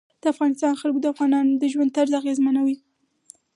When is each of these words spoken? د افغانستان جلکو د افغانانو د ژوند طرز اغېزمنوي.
د 0.21 0.23
افغانستان 0.33 0.71
جلکو 0.81 0.99
د 1.01 1.05
افغانانو 1.13 1.51
د 1.61 1.63
ژوند 1.73 1.93
طرز 1.97 2.11
اغېزمنوي. 2.21 2.77